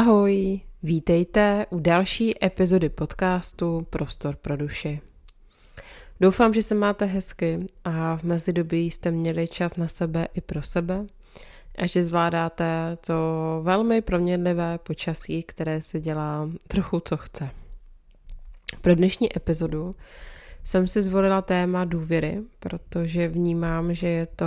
[0.00, 5.00] Ahoj, vítejte u další epizody podcastu Prostor pro duši.
[6.20, 10.62] Doufám, že se máte hezky a v mezidobí jste měli čas na sebe i pro
[10.62, 11.04] sebe
[11.78, 13.14] a že zvládáte to
[13.62, 17.50] velmi proměnlivé počasí, které se dělá trochu co chce.
[18.80, 19.90] Pro dnešní epizodu
[20.64, 24.46] jsem si zvolila téma důvěry, protože vnímám, že je to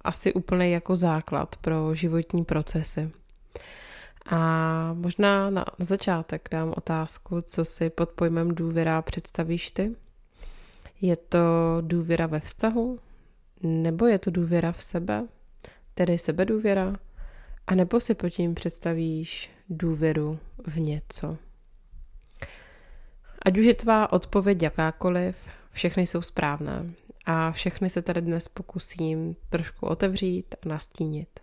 [0.00, 3.10] asi úplně jako základ pro životní procesy.
[4.30, 9.96] A možná na začátek dám otázku, co si pod pojmem důvěra představíš ty?
[11.00, 11.38] Je to
[11.80, 12.98] důvěra ve vztahu?
[13.62, 15.26] Nebo je to důvěra v sebe?
[15.94, 16.96] Tedy sebedůvěra?
[17.66, 21.36] A nebo si pod tím představíš důvěru v něco?
[23.42, 25.36] Ať už je tvá odpověď jakákoliv,
[25.70, 26.90] všechny jsou správné.
[27.24, 31.40] A všechny se tady dnes pokusím trošku otevřít a nastínit.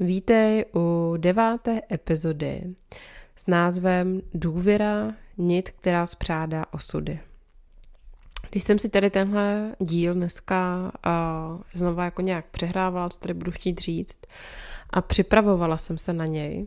[0.00, 2.74] Vítej u deváté epizody
[3.36, 7.20] s názvem Důvěra, nit, která spřádá osudy.
[8.50, 13.52] Když jsem si tady tenhle díl dneska uh, znova jako nějak přehrávala, co tady budu
[13.52, 14.18] chtít říct,
[14.90, 16.66] a připravovala jsem se na něj,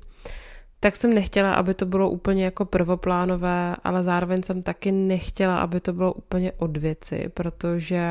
[0.80, 5.80] tak jsem nechtěla, aby to bylo úplně jako prvoplánové, ale zároveň jsem taky nechtěla, aby
[5.80, 8.10] to bylo úplně od věci, protože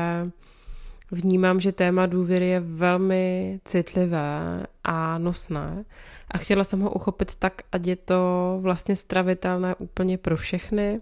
[1.11, 5.85] vnímám, že téma důvěry je velmi citlivé a nosné
[6.31, 11.01] a chtěla jsem ho uchopit tak, ať je to vlastně stravitelné úplně pro všechny,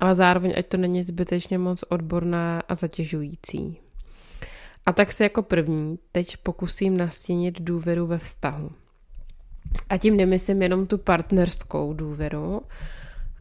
[0.00, 3.76] ale zároveň ať to není zbytečně moc odborné a zatěžující.
[4.86, 8.70] A tak se jako první teď pokusím nastínit důvěru ve vztahu.
[9.88, 12.62] A tím nemyslím jenom tu partnerskou důvěru,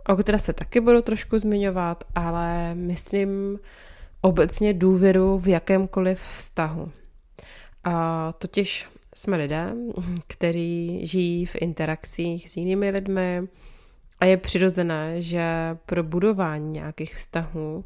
[0.07, 3.59] o které se taky budu trošku zmiňovat, ale myslím
[4.21, 6.91] obecně důvěru v jakémkoliv vztahu.
[7.83, 9.73] A totiž jsme lidé,
[10.27, 13.47] kteří žijí v interakcích s jinými lidmi
[14.19, 17.85] a je přirozené, že pro budování nějakých vztahů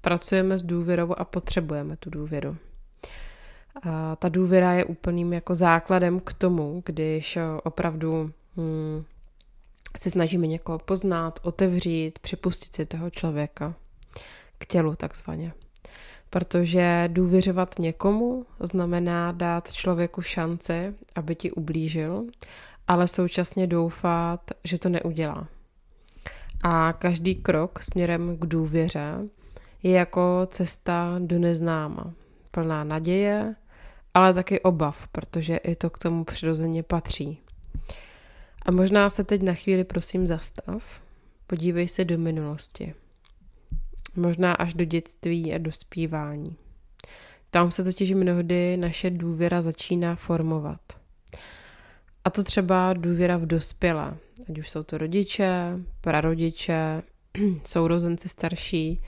[0.00, 2.56] pracujeme s důvěrou a potřebujeme tu důvěru.
[3.82, 9.04] A ta důvěra je úplným jako základem k tomu, když opravdu hmm,
[9.98, 13.74] se snažíme někoho poznat, otevřít, připustit si toho člověka
[14.58, 15.52] k tělu takzvaně
[16.30, 22.24] protože důvěřovat někomu znamená dát člověku šanci, aby ti ublížil,
[22.88, 25.48] ale současně doufat, že to neudělá.
[26.62, 29.14] A každý krok směrem k důvěře
[29.82, 32.12] je jako cesta do neznáma,
[32.50, 33.54] plná naděje,
[34.14, 37.40] ale taky obav, protože i to k tomu přirozeně patří.
[38.62, 41.00] A možná se teď na chvíli prosím zastav,
[41.46, 42.94] podívej se do minulosti
[44.16, 46.56] možná až do dětství a dospívání.
[47.50, 50.80] Tam se totiž mnohdy naše důvěra začíná formovat.
[52.24, 54.16] A to třeba důvěra v dospělé,
[54.48, 57.02] ať už jsou to rodiče, prarodiče,
[57.64, 59.02] sourozenci starší,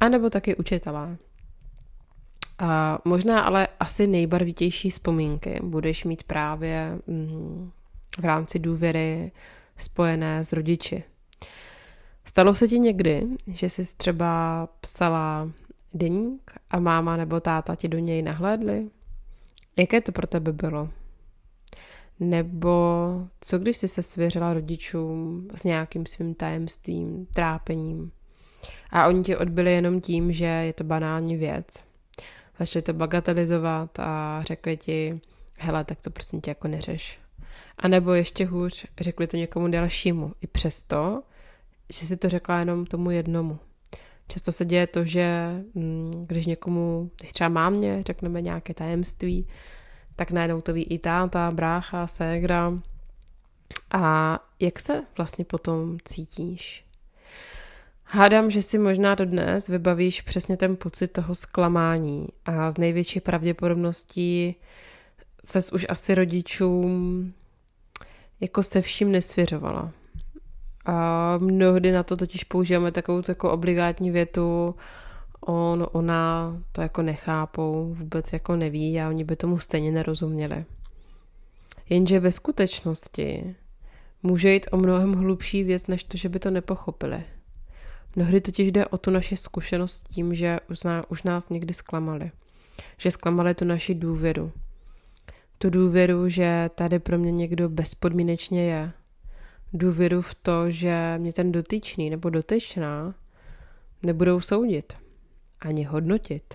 [0.00, 1.16] anebo taky učitelé.
[2.58, 7.70] A možná ale asi nejbarvitější vzpomínky budeš mít právě mm,
[8.18, 9.32] v rámci důvěry
[9.76, 11.04] spojené s rodiči.
[12.24, 15.50] Stalo se ti někdy, že jsi třeba psala
[15.94, 18.90] deník a máma nebo táta ti do něj nahlédli?
[19.76, 20.88] Jaké to pro tebe bylo?
[22.20, 22.76] Nebo
[23.40, 28.12] co když jsi se svěřila rodičům s nějakým svým tajemstvím, trápením
[28.90, 31.66] a oni ti odbyli jenom tím, že je to banální věc.
[32.58, 35.20] Začali to bagatelizovat a řekli ti,
[35.58, 37.18] hele, tak to prosím tě jako neřeš.
[37.78, 40.32] A nebo ještě hůř, řekli to někomu dalšímu.
[40.40, 41.22] I přesto,
[41.92, 43.58] že si to řekla jenom tomu jednomu.
[44.28, 49.46] Často se děje to, že mm, když někomu, když třeba mámě řekneme nějaké tajemství,
[50.16, 52.72] tak najednou to ví i táta, brácha, ségra.
[53.90, 56.84] A jak se vlastně potom cítíš?
[58.04, 64.54] Hádám, že si možná dodnes vybavíš přesně ten pocit toho zklamání a z největší pravděpodobností
[65.44, 67.32] ses už asi rodičům
[68.40, 69.92] jako se vším nesvěřovala.
[70.86, 74.74] A mnohdy na to totiž používáme takovou takovou obligátní větu,
[75.40, 80.64] on, ona to jako nechápou, vůbec jako neví a oni by tomu stejně nerozuměli.
[81.88, 83.56] Jenže ve skutečnosti
[84.22, 87.24] může jít o mnohem hlubší věc, než to, že by to nepochopili.
[88.16, 91.74] Mnohdy totiž jde o tu naši zkušenost s tím, že už, nás, už nás někdy
[91.74, 92.30] zklamali.
[92.98, 94.52] Že zklamali tu naši důvěru.
[95.58, 98.92] Tu důvěru, že tady pro mě někdo bezpodmínečně je
[99.74, 103.14] důvěru v to, že mě ten dotyčný nebo dotyčná
[104.02, 104.92] nebudou soudit
[105.60, 106.54] ani hodnotit.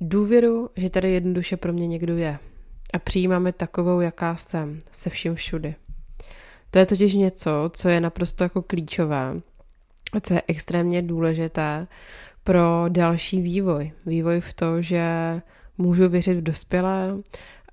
[0.00, 2.38] Důvěru, že tady jednoduše pro mě někdo je
[2.92, 5.74] a přijímáme takovou, jaká jsem, se vším všudy.
[6.70, 9.40] To je totiž něco, co je naprosto jako klíčové
[10.12, 11.86] a co je extrémně důležité
[12.44, 13.92] pro další vývoj.
[14.06, 15.04] Vývoj v to, že
[15.78, 17.14] můžu věřit v dospělé,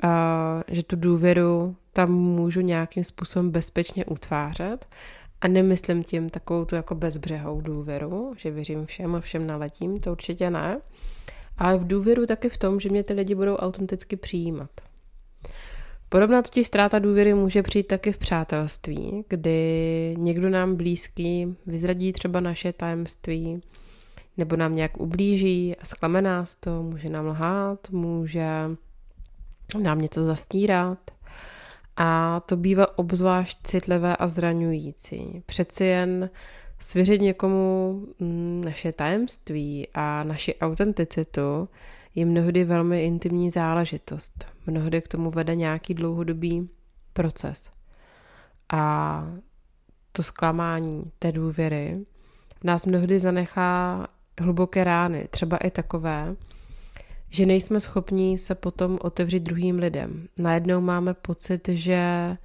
[0.04, 4.88] a že tu důvěru tam můžu nějakým způsobem bezpečně utvářet
[5.42, 10.12] a nemyslím tím takovou tu jako bezbřehou důvěru, že věřím všem a všem naletím, to
[10.12, 10.82] určitě ne,
[11.58, 14.70] ale v důvěru taky v tom, že mě ty lidi budou autenticky přijímat.
[16.10, 22.40] Podobná totiž ztráta důvěry může přijít taky v přátelství, kdy někdo nám blízký vyzradí třeba
[22.40, 23.62] naše tajemství,
[24.38, 28.48] nebo nám nějak ublíží a zklame nás to, může nám lhát, může
[29.82, 31.00] nám něco zastírat.
[32.02, 35.44] A to bývá obzvlášť citlivé a zraňující.
[35.46, 36.30] Přeci jen
[36.80, 41.70] svěřit někomu mm, naše tajemství a naši autenticitu
[42.16, 44.46] je mnohdy velmi intimní záležitost.
[44.66, 46.70] Mnohdy k tomu vede nějaký dlouhodobý
[47.14, 47.70] proces.
[48.74, 49.24] A
[50.12, 52.06] to zklamání té důvěry
[52.64, 54.08] nás mnohdy zanechá
[54.42, 56.36] hluboké rány, třeba i takové,
[57.30, 60.28] že nejsme schopni se potom otevřít druhým lidem.
[60.40, 62.38] Najednou máme pocit, že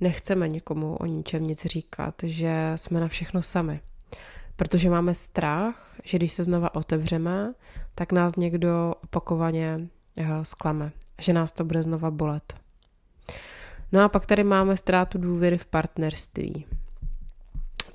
[0.00, 3.80] nechceme nikomu o ničem nic říkat, že jsme na všechno sami.
[4.56, 7.54] Protože máme strach, že když se znova otevřeme,
[7.94, 12.54] tak nás někdo opakovaně eh, zklame, že nás to bude znova bolet.
[13.92, 16.66] No a pak tady máme ztrátu důvěry v partnerství.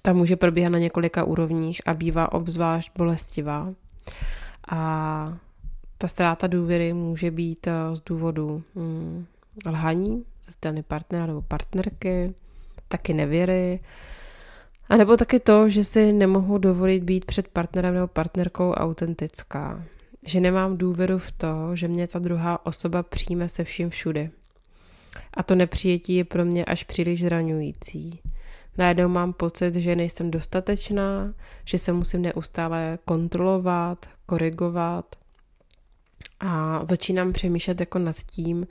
[0.02, 3.74] Ta může probíhat na několika úrovních a bývá obzvlášť bolestivá.
[4.72, 5.38] A
[5.98, 9.26] ta ztráta důvěry může být eh, z důvodu hm,
[9.66, 12.34] lhaní ze strany partnera nebo partnerky,
[12.88, 13.80] taky nevěry,
[14.90, 19.84] a nebo taky to, že si nemohu dovolit být před partnerem nebo partnerkou autentická.
[20.26, 24.30] Že nemám důvěru v to, že mě ta druhá osoba přijme se vším všude.
[25.34, 28.20] A to nepřijetí je pro mě až příliš zraňující.
[28.78, 31.34] Najednou mám pocit, že nejsem dostatečná,
[31.66, 35.16] že se musím neustále kontrolovat, korigovat.
[36.40, 38.68] A začínám přemýšlet jako nad tím,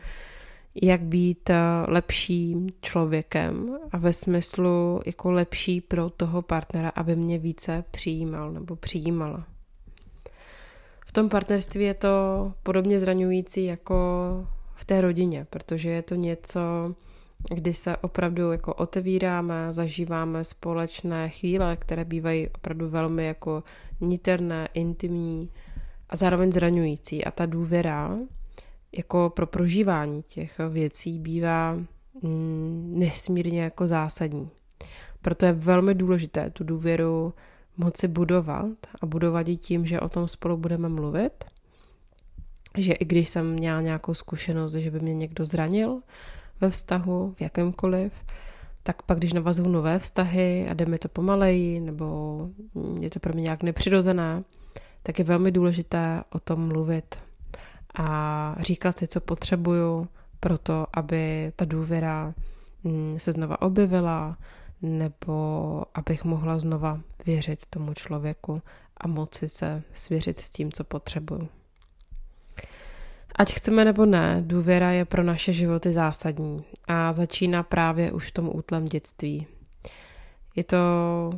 [0.82, 1.56] jak být eh,
[1.88, 8.76] lepším člověkem a ve smyslu jako lepší pro toho partnera, aby mě více přijímal nebo
[8.76, 9.44] přijímala.
[11.06, 12.08] V tom partnerství je to
[12.62, 13.96] podobně zraňující jako
[14.74, 16.60] v té rodině, protože je to něco,
[17.54, 23.62] kdy se opravdu jako otevíráme, zažíváme společné chvíle, které bývají opravdu velmi jako
[24.00, 25.50] niterné, intimní
[26.14, 27.24] a zároveň zraňující.
[27.24, 28.18] A ta důvěra
[28.92, 31.76] jako pro prožívání těch věcí bývá
[32.22, 34.50] mm, nesmírně jako zásadní.
[35.22, 37.34] Proto je velmi důležité tu důvěru
[37.76, 41.44] moci budovat a budovat ji tím, že o tom spolu budeme mluvit,
[42.78, 46.00] že i když jsem měla nějakou zkušenost, že by mě někdo zranil
[46.60, 48.12] ve vztahu, v jakémkoliv,
[48.82, 52.38] tak pak, když navazuju nové vztahy a jde mi to pomaleji, nebo
[53.00, 54.44] je to pro mě nějak nepřirozené,
[55.06, 57.18] tak je velmi důležité o tom mluvit
[57.94, 60.08] a říkat si, co potřebuju
[60.40, 62.34] pro to, aby ta důvěra
[62.84, 64.38] mm, se znova objevila,
[64.82, 68.62] nebo abych mohla znova věřit tomu člověku
[68.96, 71.48] a moci se svěřit s tím, co potřebuju.
[73.36, 78.32] Ať chceme nebo ne, důvěra je pro naše životy zásadní a začíná právě už v
[78.32, 79.46] tom útlem dětství.
[80.56, 80.78] Je to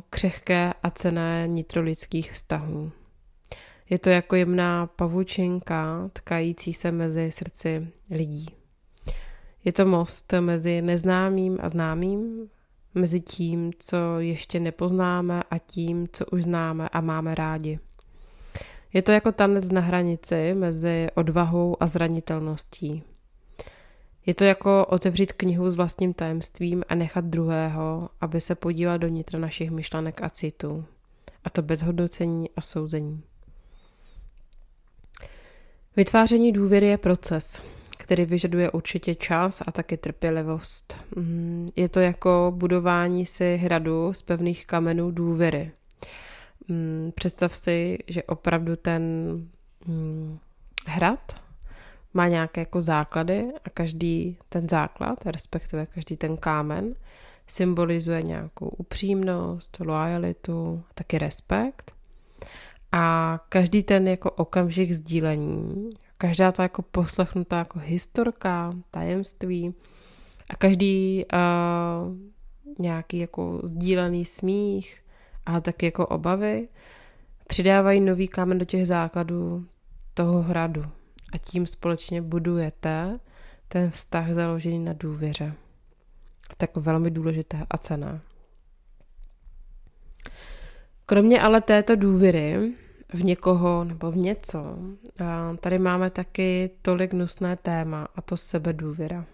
[0.09, 2.91] křehké a cené nitrolidských vztahů.
[3.89, 8.45] Je to jako jemná pavučinka tkající se mezi srdci lidí.
[9.63, 12.49] Je to most mezi neznámým a známým,
[12.93, 17.79] mezi tím, co ještě nepoznáme a tím, co už známe a máme rádi.
[18.93, 23.03] Je to jako tanec na hranici mezi odvahou a zranitelností.
[24.25, 29.07] Je to jako otevřít knihu s vlastním tajemstvím a nechat druhého, aby se podíval do
[29.07, 30.85] nitra našich myšlenek a citů.
[31.43, 33.23] A to bez hodnocení a souzení.
[35.97, 37.63] Vytváření důvěry je proces,
[37.97, 40.97] který vyžaduje určitě čas a taky trpělivost.
[41.15, 45.71] Mm, je to jako budování si hradu z pevných kamenů důvěry.
[46.67, 49.01] Mm, představ si, že opravdu ten
[49.85, 50.39] mm,
[50.85, 51.41] hrad
[52.13, 56.95] má nějaké jako základy a každý ten základ, respektive každý ten kámen,
[57.47, 61.91] symbolizuje nějakou upřímnost, lojalitu, taky respekt.
[62.97, 69.73] A každý ten jako okamžik sdílení, každá ta jako poslechnutá jako historka, tajemství
[70.49, 72.15] a každý uh,
[72.79, 75.01] nějaký jako sdílený smích
[75.45, 76.67] a taky jako obavy
[77.47, 79.65] přidávají nový kámen do těch základů
[80.13, 80.83] toho hradu
[81.33, 83.19] a tím společně budujete
[83.67, 85.53] ten vztah založený na důvěře.
[86.57, 88.21] tak velmi důležité a cené.
[91.05, 92.73] Kromě ale této důvěry
[93.13, 94.77] v někoho nebo v něco,
[95.59, 99.25] tady máme taky tolik nusné téma a to sebedůvěra.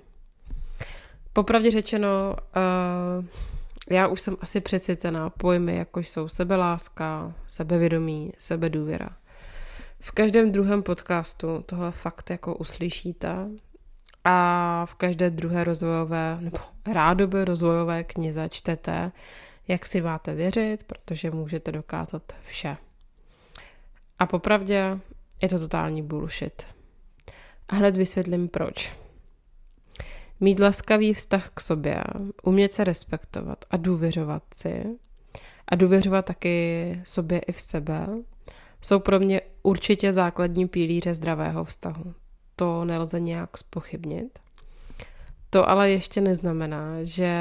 [1.34, 2.36] Popravdě řečeno,
[3.90, 9.10] já už jsem asi přesycená pojmy, jako jsou sebeláska, sebevědomí, sebedůvěra.
[10.00, 13.48] V každém druhém podcastu tohle fakt jako uslyšíte
[14.24, 19.12] a v každé druhé rozvojové nebo rádoby rozvojové knize čtete,
[19.68, 22.78] jak si máte věřit, protože můžete dokázat vše.
[24.24, 25.00] A popravdě
[25.42, 26.64] je to totální bullshit.
[27.70, 28.94] A hned vysvětlím proč.
[30.40, 32.04] Mít laskavý vztah k sobě,
[32.44, 34.84] umět se respektovat a důvěřovat si
[35.68, 38.08] a důvěřovat taky sobě i v sebe,
[38.82, 42.14] jsou pro mě určitě základní pilíře zdravého vztahu.
[42.56, 44.40] To nelze nějak spochybnit.
[45.50, 47.38] To ale ještě neznamená, že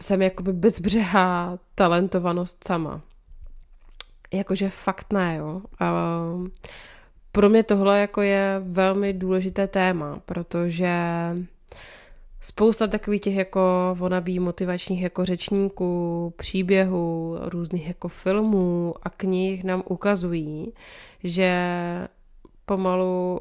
[0.00, 3.02] jsem jakoby bezbřehá talentovanost sama.
[4.34, 5.62] Jakože fakt ne, jo.
[7.32, 10.94] Pro mě tohle jako je velmi důležité téma, protože
[12.40, 13.60] spousta takových těch jako
[13.98, 20.72] vonabí motivačních jako řečníků, příběhů, různých jako filmů a knih nám ukazují,
[21.24, 21.50] že
[22.64, 23.40] pomalu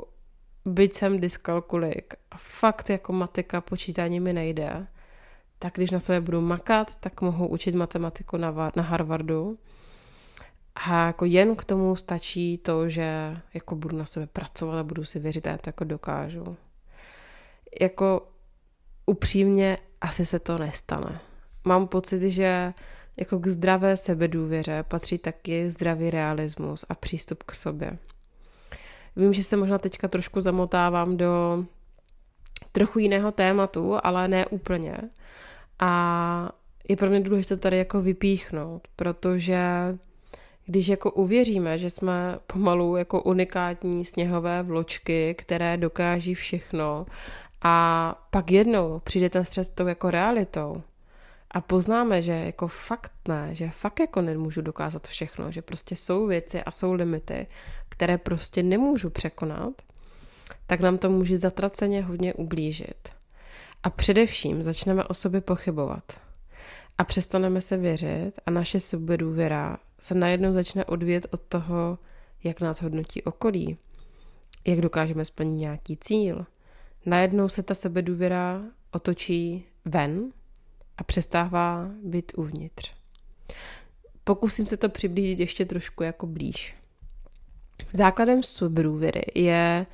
[0.65, 4.87] byť jsem dyskalkulik a fakt jako matika počítání mi nejde,
[5.59, 9.57] tak když na sebe budu makat, tak mohu učit matematiku na, na Harvardu.
[10.75, 15.05] A jako jen k tomu stačí to, že jako budu na sebe pracovat a budu
[15.05, 16.57] si věřit, a já to jako dokážu.
[17.81, 18.27] Jako
[19.05, 21.19] upřímně asi se to nestane.
[21.63, 22.73] Mám pocit, že
[23.17, 27.97] jako k zdravé sebedůvěře patří taky zdravý realismus a přístup k sobě.
[29.15, 31.65] Vím, že se možná teďka trošku zamotávám do
[32.71, 34.97] trochu jiného tématu, ale ne úplně.
[35.79, 36.51] A
[36.89, 39.67] je pro mě důležité tady jako vypíchnout, protože
[40.65, 47.05] když jako uvěříme, že jsme pomalu jako unikátní sněhové vločky, které dokáží všechno
[47.61, 50.81] a pak jednou přijde ten stres tou jako realitou
[51.51, 56.27] a poznáme, že jako fakt ne, že fakt jako nemůžu dokázat všechno, že prostě jsou
[56.27, 57.47] věci a jsou limity,
[57.89, 59.73] které prostě nemůžu překonat,
[60.67, 63.09] tak nám to může zatraceně hodně ublížit.
[63.83, 66.03] A především začneme o sobě pochybovat.
[66.97, 71.97] A přestaneme se věřit a naše sebedůvěra se najednou začne odvět od toho,
[72.43, 73.77] jak nás hodnotí okolí,
[74.65, 76.45] jak dokážeme splnit nějaký cíl.
[77.05, 78.61] Najednou se ta sebedůvěra
[78.91, 80.31] otočí ven
[80.97, 82.93] a přestává být uvnitř.
[84.23, 86.75] Pokusím se to přiblížit ještě trošku jako blíž.
[87.91, 89.85] Základem sebedůvěry je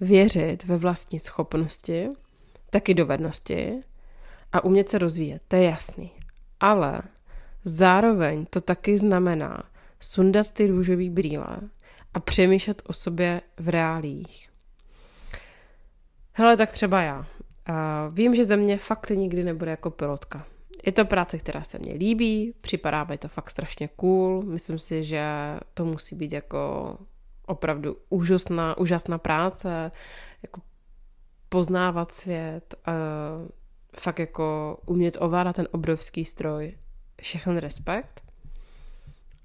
[0.00, 2.08] věřit ve vlastní schopnosti,
[2.70, 3.80] taky dovednosti
[4.52, 6.10] a umět se rozvíjet, to je jasný.
[6.60, 7.02] Ale
[7.64, 9.62] zároveň to taky znamená
[10.00, 11.56] sundat ty růžové brýle
[12.14, 14.48] a přemýšlet o sobě v reálích.
[16.32, 17.18] Hele, tak třeba já.
[17.18, 20.46] Uh, vím, že ze mě fakt nikdy nebude jako pilotka.
[20.86, 25.04] Je to práce, která se mně líbí, připadá mi to fakt strašně cool, myslím si,
[25.04, 25.24] že
[25.74, 26.96] to musí být jako
[27.46, 29.92] opravdu úžasná, úžasná práce,
[30.42, 30.60] jako
[31.48, 33.48] poznávat svět, uh,
[33.96, 36.76] fakt jako umět ovládat ten obrovský stroj,
[37.22, 38.22] všechen respekt,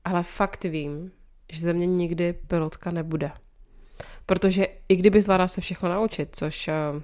[0.05, 1.12] ale fakt vím,
[1.51, 3.31] že ze mě nikdy pilotka nebude.
[4.25, 7.01] Protože i kdyby zvládala se všechno naučit, což uh,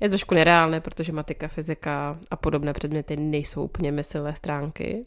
[0.00, 5.06] je trošku nereálné, protože matika, fyzika a podobné předměty nejsou úplně myslné stránky,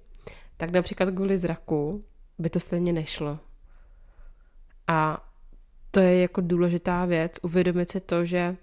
[0.58, 2.04] tak například kvůli zraku
[2.40, 3.40] by to stejně nešlo.
[4.88, 5.28] A
[5.92, 8.56] to je jako důležitá věc, uvědomit si to, že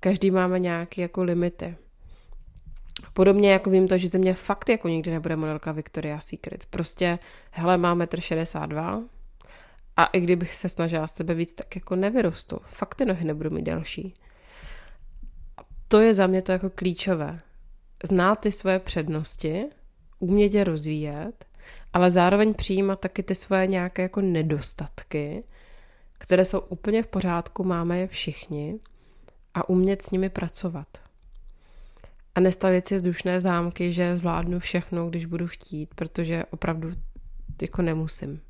[0.00, 1.76] každý máme nějaké jako limity.
[3.12, 6.66] Podobně jako vím to, že ze mě fakt jako nikdy nebude modelka Victoria's Secret.
[6.66, 7.18] Prostě,
[7.50, 9.04] hele, máme 1,62
[9.96, 12.58] a i kdybych se snažila sebe víc, tak jako nevyrostu.
[12.64, 14.14] Fakt ty nohy nebudou mít delší.
[15.56, 17.40] A to je za mě to jako klíčové.
[18.04, 19.64] Znát ty svoje přednosti,
[20.18, 21.44] umět je rozvíjet,
[21.92, 25.44] ale zároveň přijímat taky ty svoje nějaké jako nedostatky,
[26.18, 28.78] které jsou úplně v pořádku, máme je všichni
[29.54, 30.86] a umět s nimi pracovat.
[32.34, 36.92] A nestavět si vzdušné zámky, že zvládnu všechno, když budu chtít, protože opravdu
[37.62, 38.40] jako nemusím.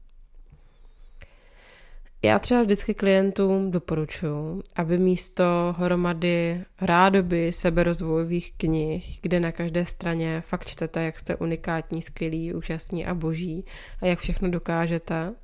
[2.25, 10.41] Já třeba vždycky klientům doporučuji, aby místo hromady rádoby seberozvojových knih, kde na každé straně
[10.47, 13.65] fakt čtete, jak jste unikátní, skvělí, úžasní a boží
[14.01, 15.35] a jak všechno dokážete,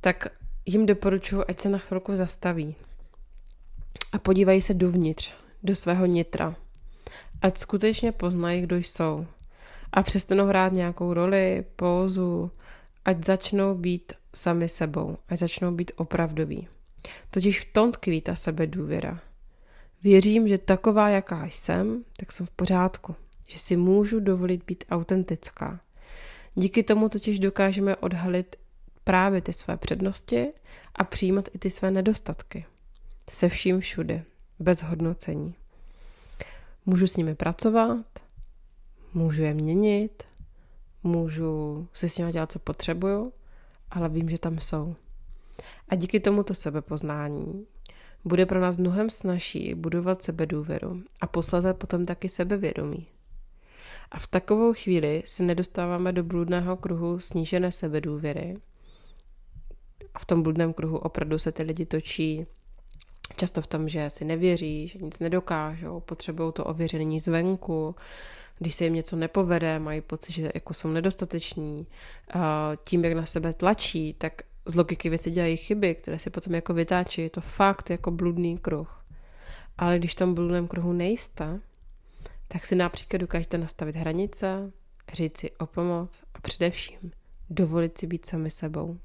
[0.00, 0.26] tak
[0.66, 2.74] jim doporučuji, ať se na chvilku zastaví
[4.12, 6.56] a podívají se dovnitř, do svého nitra
[7.42, 9.26] Ať skutečně poznají, kdo jsou.
[9.92, 12.50] A přestanou hrát nějakou roli, pózu,
[13.04, 16.68] ať začnou být sami sebou, ať začnou být opravdoví.
[17.30, 19.20] Totiž v tom tkví ta sebedůvěra.
[20.02, 23.14] Věřím, že taková, jaká jsem, tak jsem v pořádku.
[23.46, 25.80] Že si můžu dovolit být autentická.
[26.54, 28.56] Díky tomu totiž dokážeme odhalit
[29.04, 30.46] právě ty své přednosti
[30.94, 32.64] a přijímat i ty své nedostatky.
[33.30, 34.24] Se vším všude,
[34.58, 35.54] bez hodnocení.
[36.86, 38.06] Můžu s nimi pracovat,
[39.14, 40.22] můžu je měnit,
[41.02, 43.32] můžu si s nimi dělat, co potřebuju,
[43.90, 44.94] ale vím, že tam jsou.
[45.88, 47.66] A díky tomuto sebepoznání
[48.24, 53.06] bude pro nás mnohem snažší budovat sebedůvěru a posledně potom taky sebevědomí.
[54.10, 58.56] A v takovou chvíli se nedostáváme do bludného kruhu snížené sebedůvěry.
[60.14, 62.46] A v tom bludném kruhu opravdu se ty lidi točí
[63.36, 67.94] často v tom, že si nevěří, že nic nedokážou, potřebují to ověření zvenku,
[68.58, 71.86] když se jim něco nepovede, mají pocit, že jako jsou nedostateční,
[72.84, 76.74] tím, jak na sebe tlačí, tak z logiky věci dělají chyby, které si potom jako
[76.74, 77.20] vytáčí.
[77.20, 79.04] Je to fakt jako bludný kruh.
[79.78, 81.60] Ale když v tom bludném kruhu nejste,
[82.48, 84.72] tak si například dokážete nastavit hranice,
[85.12, 87.12] říct si o pomoc a především
[87.50, 88.98] dovolit si být sami sebou.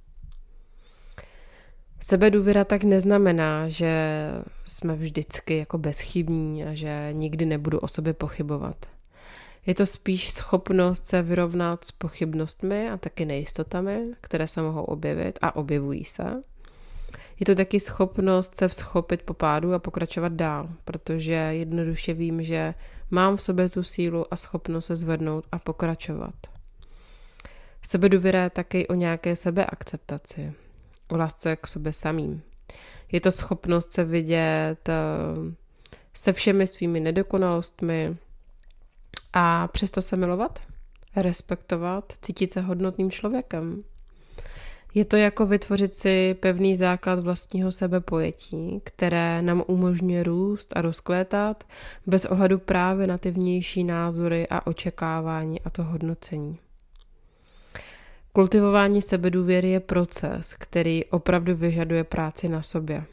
[1.99, 4.25] Sebedůvěra tak neznamená, že
[4.65, 8.85] jsme vždycky jako bezchybní a že nikdy nebudu o sobě pochybovat.
[9.65, 15.39] Je to spíš schopnost se vyrovnat s pochybnostmi a taky nejistotami, které se mohou objevit
[15.41, 16.41] a objevují se.
[17.39, 22.73] Je to taky schopnost se vzchopit po pádu a pokračovat dál, protože jednoduše vím, že
[23.11, 26.35] mám v sobě tu sílu a schopnost se zvednout a pokračovat.
[27.81, 30.53] Sebedůvěra je taky o nějaké sebeakceptaci,
[31.07, 32.41] o lásce k sobě samým.
[33.11, 34.95] Je to schopnost se vidět eh,
[36.13, 38.17] se všemi svými nedokonalostmi,
[39.37, 40.59] a přesto se milovat,
[41.15, 43.81] respektovat, cítit se hodnotným člověkem.
[44.93, 51.63] Je to jako vytvořit si pevný základ vlastního sebepojetí, které nám umožňuje růst a rozkvétat
[52.05, 56.59] bez ohledu právě na ty vnější názory a očekávání a to hodnocení.
[58.35, 63.03] Kultivování sebedůvěry je proces, který opravdu vyžaduje práci na sobě.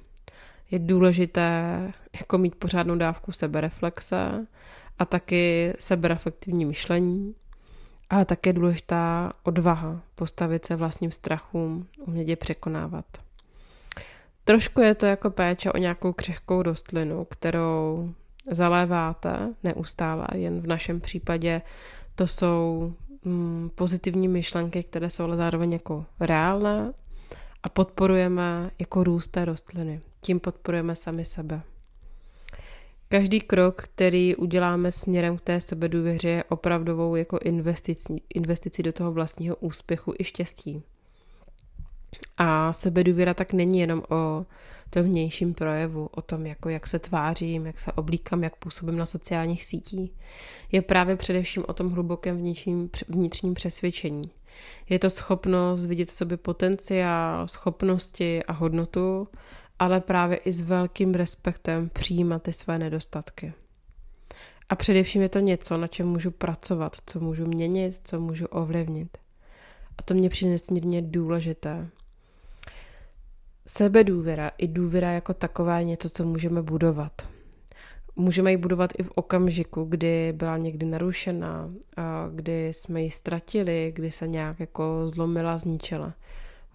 [0.70, 1.78] Je důležité
[2.20, 4.46] jako mít pořádnou dávku sebereflexe,
[4.98, 7.35] a taky sebereflektivní myšlení,
[8.11, 13.04] ale také důležitá odvaha postavit se vlastním strachům, umět je překonávat.
[14.44, 18.11] Trošku je to jako péče o nějakou křehkou rostlinu, kterou
[18.50, 21.62] zaléváte neustále, jen v našem případě
[22.14, 22.92] to jsou
[23.24, 26.92] mm, pozitivní myšlenky, které jsou ale zároveň jako reálné
[27.62, 30.00] a podporujeme jako růst rostliny.
[30.20, 31.62] Tím podporujeme sami sebe.
[33.08, 39.12] Každý krok, který uděláme směrem k té sebedůvěře, je opravdovou jako investicí, investicí do toho
[39.12, 40.82] vlastního úspěchu i štěstí.
[42.37, 44.46] A sebedůvěra tak není jenom o
[44.92, 49.07] tom vnějším projevu, o tom, jako jak se tvářím, jak se oblíkám, jak působím na
[49.07, 50.12] sociálních sítích.
[50.72, 54.31] Je právě především o tom hlubokém vnitřním, vnitřním přesvědčení.
[54.88, 59.28] Je to schopnost vidět v sobě potenciál, schopnosti a hodnotu
[59.83, 63.52] ale právě i s velkým respektem přijímat ty své nedostatky.
[64.70, 69.18] A především je to něco, na čem můžu pracovat, co můžu měnit, co můžu ovlivnit.
[69.98, 71.88] A to mě přijde nesmírně důležité.
[73.66, 77.29] Sebedůvěra i důvěra jako taková je něco, co můžeme budovat.
[78.16, 81.70] Můžeme ji budovat i v okamžiku, kdy byla někdy narušena,
[82.35, 86.14] kdy jsme ji ztratili, kdy se nějak jako zlomila, zničila.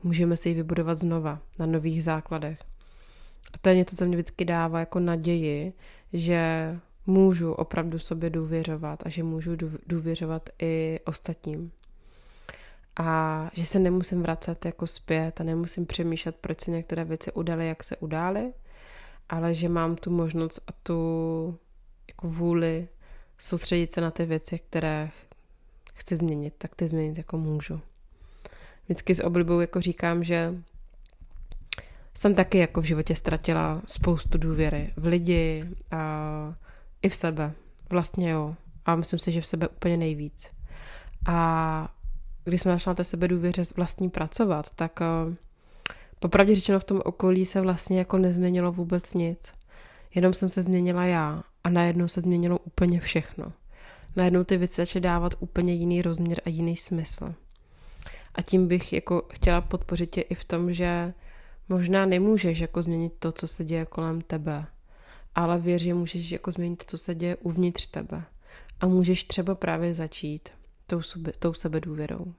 [0.03, 2.59] Můžeme si ji vybudovat znova, na nových základech.
[3.53, 5.73] A to je něco, co mě vždycky dává jako naději,
[6.13, 9.51] že můžu opravdu sobě důvěřovat a že můžu
[9.87, 11.71] důvěřovat i ostatním.
[12.99, 17.67] A že se nemusím vracet jako zpět a nemusím přemýšlet, proč se některé věci udaly,
[17.67, 18.53] jak se udály,
[19.29, 21.59] ale že mám tu možnost a tu
[22.07, 22.87] jako vůli
[23.37, 25.09] soustředit se na ty věci, které
[25.93, 27.81] chci změnit, tak ty změnit jako můžu.
[28.85, 30.53] Vždycky s oblibou jako říkám, že
[32.13, 36.55] jsem taky jako v životě ztratila spoustu důvěry v lidi a
[37.01, 37.51] i v sebe.
[37.89, 38.55] Vlastně jo.
[38.85, 40.51] A myslím si, že v sebe úplně nejvíc.
[41.25, 41.96] A
[42.49, 45.33] když jsme našla na té sebe důvěře vlastní pracovat, tak uh,
[46.19, 49.53] popravdě řečeno v tom okolí se vlastně jako nezměnilo vůbec nic.
[50.15, 53.53] Jenom jsem se změnila já a najednou se změnilo úplně všechno.
[54.15, 57.33] Najednou ty věci začaly dávat úplně jiný rozměr a jiný smysl.
[58.35, 61.13] A tím bych jako chtěla podpořit tě i v tom, že
[61.69, 64.65] Možná nemůžeš jako změnit to, co se děje kolem tebe,
[65.35, 68.23] ale věř, že můžeš jako změnit to, co se děje uvnitř tebe.
[68.79, 70.49] a můžeš třeba právě začít
[70.87, 72.33] tou, sebe, tou sebedůvěrou.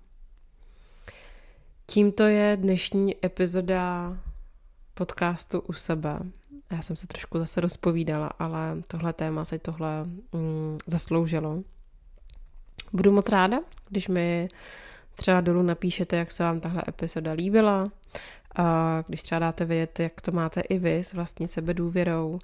[1.86, 4.16] Tímto je dnešní epizoda
[4.94, 6.18] podcastu u sebe.
[6.70, 11.62] Já jsem se trošku zase rozpovídala, ale tohle téma se tohle mm, zasloužilo.
[12.92, 13.58] Budu moc ráda,
[13.88, 14.48] když mi
[15.14, 17.84] třeba dolů napíšete, jak se vám tahle epizoda líbila,
[18.56, 22.38] a když třeba dáte vědět, jak to máte i vy s vlastní sebedůvěrou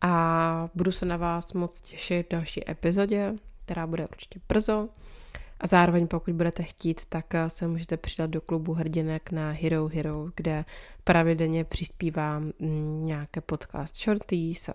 [0.00, 4.88] a budu se na vás moc těšit v další epizodě, která bude určitě brzo.
[5.60, 10.26] A zároveň pokud budete chtít, tak se můžete přidat do klubu hrdinek na Hero Hero,
[10.36, 10.64] kde
[11.04, 14.74] pravidelně přispívám mm, nějaké podcast shorties, a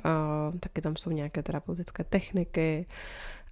[0.60, 2.86] taky tam jsou nějaké terapeutické techniky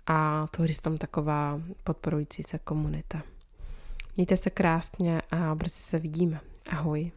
[0.07, 3.21] a tvoří tam taková podporující se komunita.
[4.17, 6.39] Mějte se krásně a brzy se vidíme.
[6.69, 7.11] Ahoj.